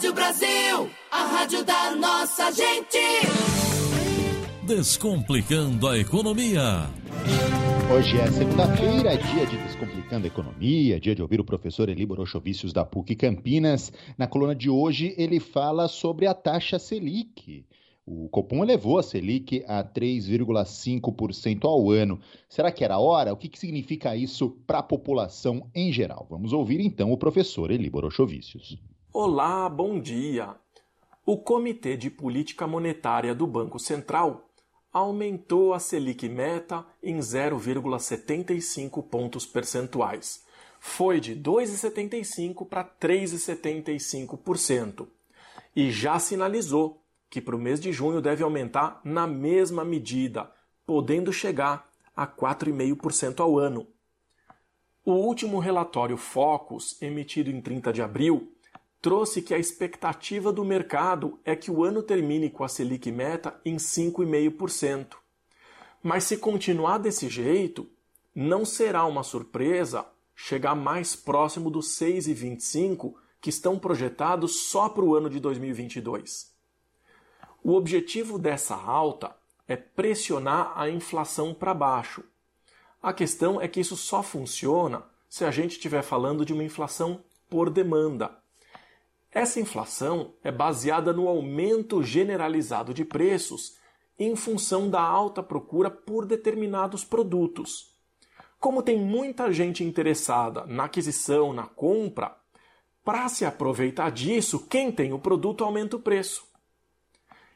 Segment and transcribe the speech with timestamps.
[0.00, 2.96] Rádio Brasil, a rádio da nossa gente.
[4.66, 6.88] Descomplicando a economia.
[7.94, 12.72] Hoje é segunda-feira, dia de Descomplicando a Economia, dia de ouvir o professor Eli Borochovicius
[12.72, 13.92] da PUC Campinas.
[14.16, 17.66] Na coluna de hoje, ele fala sobre a taxa Selic.
[18.06, 22.18] O Copom elevou a Selic a 3,5% ao ano.
[22.48, 23.34] Será que era hora?
[23.34, 26.26] O que, que significa isso para a população em geral?
[26.30, 28.78] Vamos ouvir então o professor Eli Borochovicius.
[29.12, 30.54] Olá, bom dia!
[31.26, 34.48] O Comitê de Política Monetária do Banco Central
[34.92, 40.46] aumentou a Selic meta em 0,75 pontos percentuais.
[40.78, 45.08] Foi de 2,75% para 3,75%.
[45.74, 50.48] E já sinalizou que para o mês de junho deve aumentar na mesma medida,
[50.86, 53.88] podendo chegar a 4,5% ao ano.
[55.04, 58.54] O último relatório Focus, emitido em 30 de abril,
[59.00, 63.58] trouxe que a expectativa do mercado é que o ano termine com a Selic meta
[63.64, 65.16] em 5,5%.
[66.02, 67.88] Mas se continuar desse jeito,
[68.34, 75.14] não será uma surpresa chegar mais próximo dos 6,25% que estão projetados só para o
[75.14, 76.52] ano de 2022.
[77.62, 79.34] O objetivo dessa alta
[79.66, 82.22] é pressionar a inflação para baixo.
[83.02, 87.22] A questão é que isso só funciona se a gente estiver falando de uma inflação
[87.48, 88.39] por demanda.
[89.32, 93.76] Essa inflação é baseada no aumento generalizado de preços
[94.18, 97.94] em função da alta procura por determinados produtos.
[98.58, 102.36] Como tem muita gente interessada na aquisição, na compra,
[103.04, 106.44] para se aproveitar disso, quem tem o produto aumenta o preço.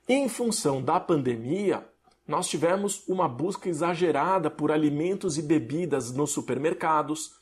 [0.09, 1.87] Em função da pandemia,
[2.27, 7.33] nós tivemos uma busca exagerada por alimentos e bebidas nos supermercados,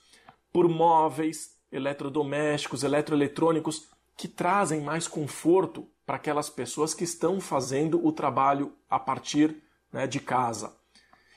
[0.52, 3.88] por móveis, eletrodomésticos, eletroeletrônicos
[4.22, 9.60] que trazem mais conforto para aquelas pessoas que estão fazendo o trabalho a partir
[9.92, 10.76] né, de casa.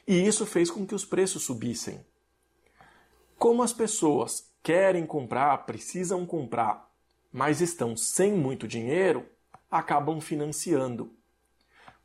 [0.08, 2.06] E isso fez com que os preços subissem.
[3.40, 6.88] Como as pessoas querem comprar, precisam comprar,
[7.34, 9.26] mas estão sem muito dinheiro,
[9.72, 11.12] acabam financiando.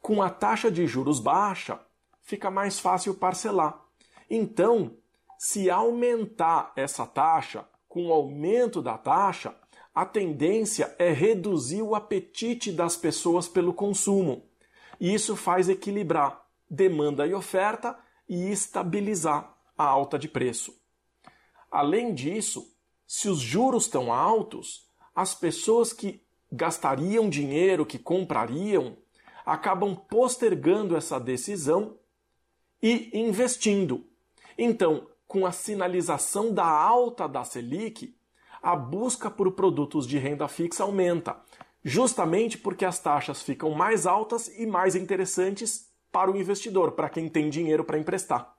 [0.00, 1.78] Com a taxa de juros baixa,
[2.22, 3.78] fica mais fácil parcelar.
[4.30, 4.96] Então,
[5.38, 9.54] se aumentar essa taxa, com o aumento da taxa,
[9.94, 14.44] a tendência é reduzir o apetite das pessoas pelo consumo.
[15.00, 17.98] E isso faz equilibrar demanda e oferta
[18.28, 20.78] e estabilizar a alta de preço.
[21.70, 22.72] Além disso,
[23.06, 28.96] se os juros estão altos, as pessoas que gastariam dinheiro, que comprariam,
[29.44, 31.98] acabam postergando essa decisão
[32.82, 34.06] e investindo.
[34.56, 38.16] Então, com a sinalização da alta da Selic,
[38.62, 41.36] a busca por produtos de renda fixa aumenta,
[41.82, 47.28] justamente porque as taxas ficam mais altas e mais interessantes para o investidor, para quem
[47.28, 48.54] tem dinheiro para emprestar.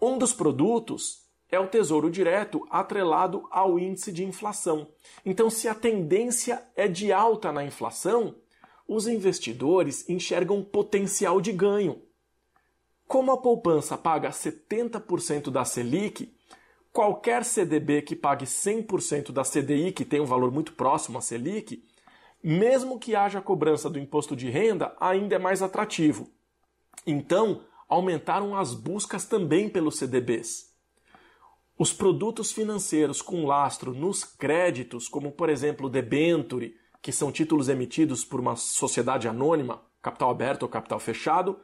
[0.00, 4.88] Um dos produtos é o Tesouro Direto atrelado ao índice de inflação.
[5.26, 8.36] Então, se a tendência é de alta na inflação,
[8.86, 12.02] os investidores enxergam potencial de ganho.
[13.06, 16.32] Como a poupança paga 70% da Selic,
[16.92, 21.84] qualquer CDB que pague 100% da CDI, que tem um valor muito próximo à Selic,
[22.42, 26.30] mesmo que haja cobrança do imposto de renda, ainda é mais atrativo.
[27.06, 30.70] Então, aumentaram as buscas também pelos CDBs.
[31.78, 37.68] Os produtos financeiros com lastro nos créditos, como por exemplo o debenture, que são títulos
[37.68, 41.58] emitidos por uma sociedade anônima, capital aberto ou capital fechado,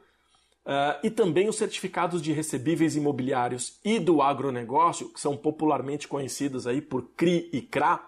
[0.67, 6.67] Uh, e também os certificados de recebíveis imobiliários e do agronegócio, que são popularmente conhecidos
[6.67, 8.05] aí por CRI e CRA,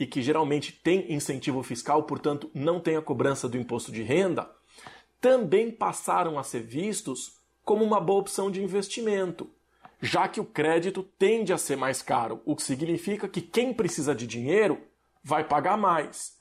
[0.00, 4.50] e que geralmente têm incentivo fiscal, portanto não tem a cobrança do imposto de renda,
[5.20, 9.50] também passaram a ser vistos como uma boa opção de investimento,
[10.00, 14.14] já que o crédito tende a ser mais caro, o que significa que quem precisa
[14.14, 14.80] de dinheiro
[15.22, 16.38] vai pagar mais.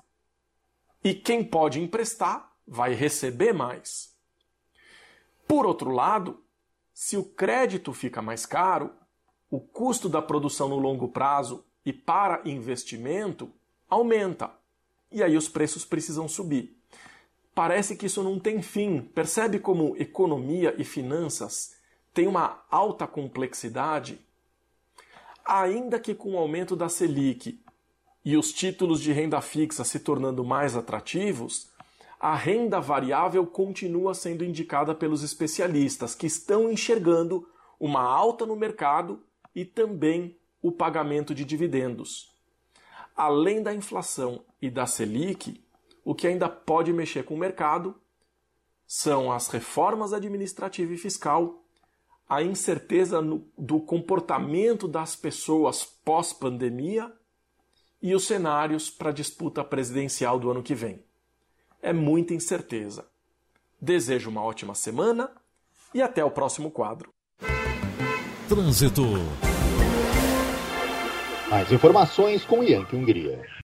[1.04, 4.17] E quem pode emprestar vai receber mais.
[5.48, 6.44] Por outro lado,
[6.94, 8.92] se o crédito fica mais caro,
[9.50, 13.50] o custo da produção no longo prazo e para investimento
[13.90, 14.52] aumenta.
[15.12, 16.78] E aí os preços precisam subir.
[17.56, 19.02] Parece que isso não tem fim.
[19.02, 21.76] Percebe como economia e finanças
[22.14, 24.20] têm uma alta complexidade?
[25.46, 27.64] Ainda que com o aumento da Selic
[28.26, 31.72] e os títulos de renda fixa se tornando mais atrativos,
[32.20, 37.48] a renda variável continua sendo indicada pelos especialistas, que estão enxergando
[37.80, 39.24] uma alta no mercado
[39.54, 42.36] e também o pagamento de dividendos.
[43.16, 45.64] além da inflação e da Selic,
[46.06, 48.00] o que ainda pode mexer com o mercado
[48.86, 51.64] são as reformas administrativa e fiscal,
[52.30, 57.12] a incerteza no, do comportamento das pessoas pós-pandemia
[58.02, 61.04] e os cenários para a disputa presidencial do ano que vem.
[61.82, 63.06] É muita incerteza.
[63.80, 65.30] Desejo uma ótima semana
[65.94, 67.12] e até o próximo quadro.
[68.50, 69.04] Trânsito.
[71.50, 73.48] Mais informações com Yankee Hungria.